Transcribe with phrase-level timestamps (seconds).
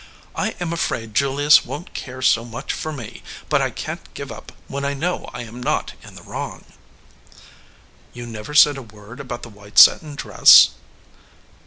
[0.35, 4.03] I am afraid Julius won t care so much for me, but I can t
[4.15, 6.63] give up when I know I am not in the wrong."
[8.11, 10.71] "You never said a word about the white satin dress?"